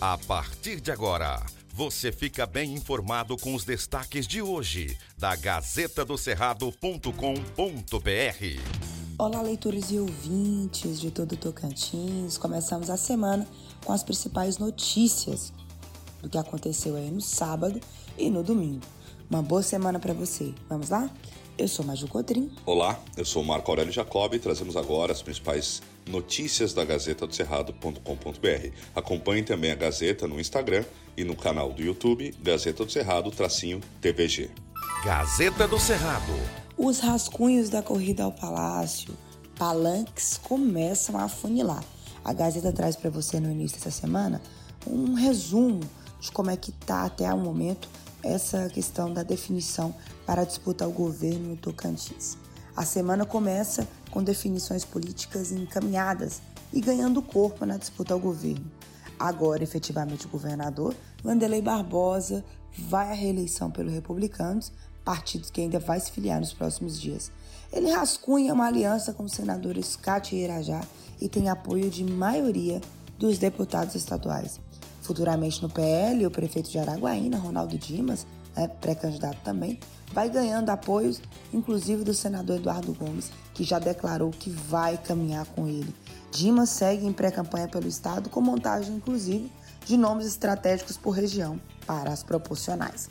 [0.00, 1.44] A partir de agora,
[1.74, 7.10] você fica bem informado com os destaques de hoje da Gazeta do Cerrado.com.br.
[9.18, 12.38] Olá, leitores e ouvintes de todo Tocantins.
[12.38, 13.44] Começamos a semana
[13.84, 15.52] com as principais notícias
[16.22, 17.80] do que aconteceu aí no sábado
[18.16, 18.86] e no domingo.
[19.28, 20.54] Uma boa semana para você.
[20.68, 21.10] Vamos lá?
[21.58, 22.52] Eu sou Maju Cotrim.
[22.64, 27.34] Olá, eu sou Marco Aurélio Jacob e trazemos agora as principais notícias da Gazeta do
[27.34, 28.70] Cerrado.com.br.
[28.94, 30.84] Acompanhe também a Gazeta no Instagram
[31.16, 34.52] e no canal do YouTube Gazeta do Cerrado tracinho TVG.
[35.04, 36.32] Gazeta do Cerrado.
[36.76, 39.12] Os rascunhos da corrida ao palácio,
[39.58, 41.82] palanques começam a afunilar.
[42.24, 44.40] A Gazeta traz para você no início dessa semana
[44.86, 45.80] um resumo
[46.20, 47.88] de como é que tá até o momento
[48.22, 49.94] essa questão da definição
[50.26, 52.36] para a disputa ao governo no Tocantins.
[52.76, 56.40] A semana começa com definições políticas encaminhadas
[56.72, 58.70] e ganhando corpo na disputa ao governo.
[59.18, 62.44] Agora, efetivamente, o governador Vanderlei Barbosa
[62.78, 64.70] vai à reeleição pelos republicanos,
[65.04, 67.32] partidos que ainda vai se filiar nos próximos dias.
[67.72, 70.80] Ele rascunha uma aliança com os senadores Cátia Irajá
[71.20, 72.80] e tem apoio de maioria
[73.18, 74.60] dos deputados estaduais.
[75.08, 79.80] Futuramente no PL, o prefeito de Araguaína, Ronaldo Dimas, né, pré-candidato também,
[80.12, 81.18] vai ganhando apoios,
[81.50, 85.94] inclusive do senador Eduardo Gomes, que já declarou que vai caminhar com ele.
[86.30, 89.50] Dimas segue em pré-campanha pelo Estado, com montagem, inclusive,
[89.86, 93.08] de nomes estratégicos por região para as proporcionais.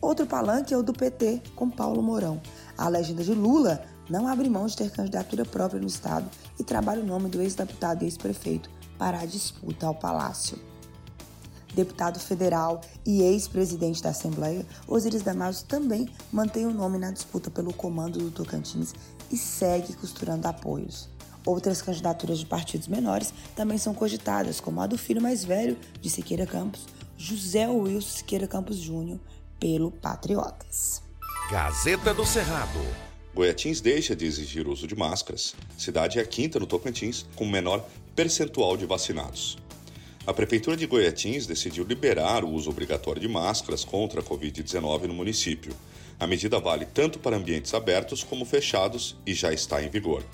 [0.00, 2.42] Outro palanque é o do PT, com Paulo Mourão.
[2.76, 7.02] A legenda de Lula não abre mão de ter candidatura própria no Estado e trabalha
[7.02, 10.58] o nome do ex-deputado e ex-prefeito para a disputa ao Palácio
[11.76, 17.72] deputado federal e ex-presidente da Assembleia, Osiris Damaso também mantém o nome na disputa pelo
[17.72, 18.94] comando do Tocantins
[19.30, 21.08] e segue costurando apoios.
[21.44, 26.10] Outras candidaturas de partidos menores também são cogitadas, como a do filho mais velho de
[26.10, 29.20] Siqueira Campos, José Wilson Siqueira Campos Júnior,
[29.60, 31.02] pelo Patriotas.
[31.50, 32.80] Gazeta do Cerrado.
[33.32, 35.54] Goiatins deixa de exigir uso de máscaras.
[35.78, 37.86] Cidade é a quinta no Tocantins, com menor
[38.16, 39.58] percentual de vacinados.
[40.26, 45.14] A Prefeitura de Goiatins decidiu liberar o uso obrigatório de máscaras contra a Covid-19 no
[45.14, 45.72] município.
[46.18, 50.24] A medida vale tanto para ambientes abertos como fechados e já está em vigor.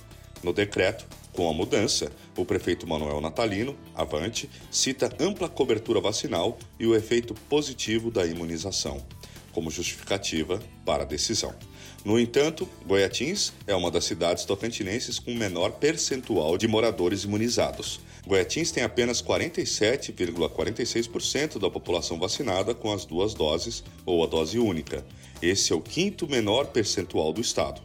[0.43, 1.05] No decreto,
[1.35, 7.35] com a mudança, o prefeito Manuel Natalino, avante, cita ampla cobertura vacinal e o efeito
[7.51, 9.05] positivo da imunização,
[9.53, 11.55] como justificativa para a decisão.
[12.03, 18.01] No entanto, Goiatins é uma das cidades tocantinenses com menor percentual de moradores imunizados.
[18.27, 25.05] Goiatins tem apenas 47,46% da população vacinada com as duas doses ou a dose única.
[25.43, 27.81] Esse é o quinto menor percentual do estado.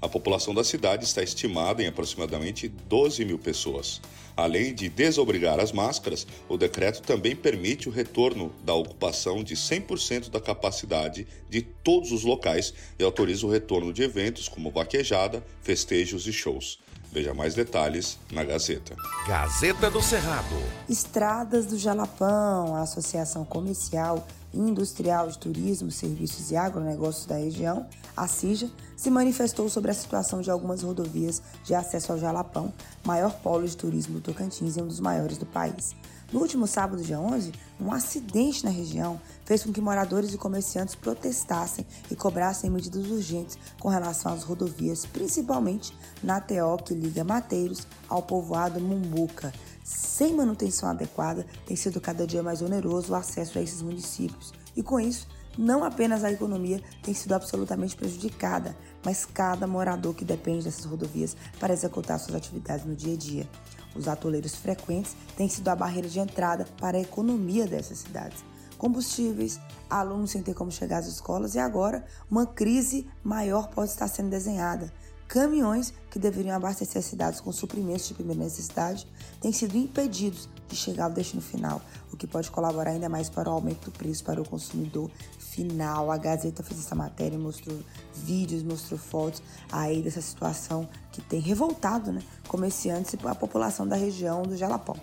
[0.00, 4.00] A população da cidade está estimada em aproximadamente 12 mil pessoas.
[4.36, 10.30] Além de desobrigar as máscaras, o decreto também permite o retorno da ocupação de 100%
[10.30, 16.26] da capacidade de todos os locais e autoriza o retorno de eventos como vaquejada, festejos
[16.26, 16.78] e shows.
[17.12, 18.94] Veja mais detalhes na Gazeta.
[19.26, 20.54] Gazeta do Cerrado.
[20.88, 27.86] Estradas do Jalapão, a Associação Comercial e Industrial de Turismo, Serviços e Agronegócios da região,
[28.16, 32.72] a CIJA, se manifestou sobre a situação de algumas rodovias de acesso ao Jalapão,
[33.04, 35.96] maior polo de turismo do Tocantins e um dos maiores do país.
[36.32, 40.94] No último sábado, dia 11, um acidente na região fez com que moradores e comerciantes
[40.94, 45.92] protestassem e cobrassem medidas urgentes com relação às rodovias, principalmente
[46.22, 49.52] na TO que liga Mateiros ao povoado Mumbuca.
[49.82, 54.52] Sem manutenção adequada, tem sido cada dia mais oneroso o acesso a esses municípios.
[54.76, 55.26] E com isso,
[55.58, 61.36] não apenas a economia tem sido absolutamente prejudicada, mas cada morador que depende dessas rodovias
[61.58, 63.48] para executar suas atividades no dia a dia.
[63.94, 68.44] Os atoleiros frequentes têm sido a barreira de entrada para a economia dessas cidades.
[68.78, 74.08] Combustíveis, alunos sem ter como chegar às escolas e agora uma crise maior pode estar
[74.08, 74.92] sendo desenhada.
[75.30, 79.06] Caminhões que deveriam abastecer as cidades com suprimentos de primeira necessidade
[79.40, 81.80] têm sido impedidos de chegar ao destino final,
[82.12, 85.08] o que pode colaborar ainda mais para o aumento do preço para o consumidor
[85.38, 86.10] final.
[86.10, 87.78] A Gazeta fez essa matéria, mostrou
[88.12, 89.40] vídeos, mostrou fotos
[89.70, 94.96] aí dessa situação que tem revoltado né, comerciantes e a população da região do Jalapão.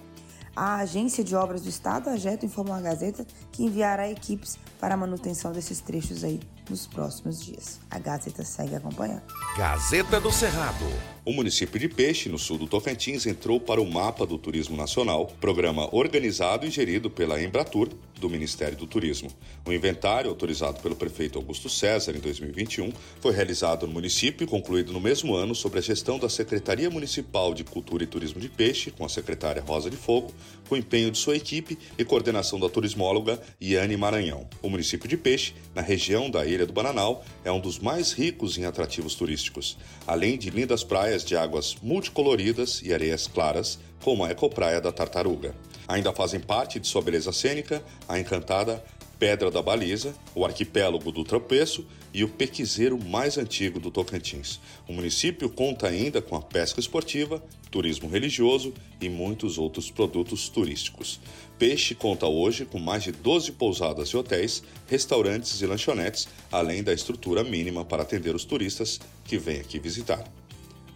[0.53, 4.93] A Agência de Obras do Estado, a AGETO, informou à Gazeta que enviará equipes para
[4.93, 6.39] a manutenção desses trechos aí
[6.69, 7.79] nos próximos dias.
[7.89, 9.23] A Gazeta segue acompanhando.
[9.57, 10.85] Gazeta do Cerrado.
[11.25, 15.27] O município de Peixe, no sul do Tocantins, entrou para o mapa do Turismo Nacional,
[15.41, 19.29] programa organizado e gerido pela Embratur, do Ministério do Turismo.
[19.65, 24.93] O inventário, autorizado pelo prefeito Augusto César em 2021, foi realizado no município e concluído
[24.93, 28.89] no mesmo ano sob a gestão da Secretaria Municipal de Cultura e Turismo de Peixe,
[28.89, 30.33] com a secretária Rosa de Fogo,
[30.67, 34.47] com empenho de sua equipe e coordenação da turismóloga Iane Maranhão.
[34.69, 38.65] Município de Peixe, na região da Ilha do Bananal, é um dos mais ricos em
[38.65, 44.79] atrativos turísticos, além de lindas praias de águas multicoloridas e areias claras, como a Ecopraia
[44.79, 45.55] da Tartaruga.
[45.87, 48.83] Ainda fazem parte de sua beleza cênica a encantada
[49.19, 54.59] Pedra da Baliza, o arquipélago do Tropeço e o pequizeiro mais antigo do Tocantins.
[54.87, 61.19] O município conta ainda com a pesca esportiva, turismo religioso e muitos outros produtos turísticos.
[61.57, 66.93] Peixe conta hoje com mais de 12 pousadas e hotéis, restaurantes e lanchonetes, além da
[66.93, 70.23] estrutura mínima para atender os turistas que vêm aqui visitar.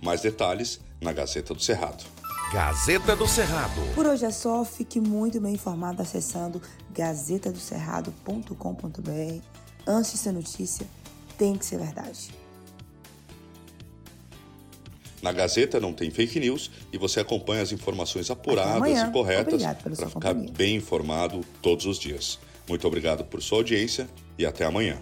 [0.02, 2.21] Mais detalhes na Gazeta do Cerrado.
[2.52, 3.80] Gazeta do Cerrado.
[3.96, 6.62] Por hoje é só, fique muito bem informado acessando
[6.94, 9.42] gazetadocerrado.com.br.
[9.88, 10.86] Antes de ser notícia,
[11.38, 12.30] tem que ser verdade.
[15.22, 19.96] Na Gazeta não tem fake news e você acompanha as informações apuradas e corretas para
[19.96, 20.52] ficar companhia.
[20.52, 22.38] bem informado todos os dias.
[22.68, 25.02] Muito obrigado por sua audiência e até amanhã.